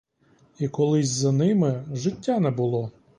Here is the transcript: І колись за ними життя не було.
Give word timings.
І 0.59 0.67
колись 0.67 1.09
за 1.09 1.31
ними 1.31 1.85
життя 1.93 2.39
не 2.39 2.51
було. 2.51 2.91